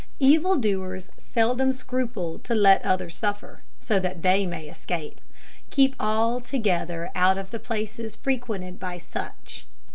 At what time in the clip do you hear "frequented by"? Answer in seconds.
8.15-8.97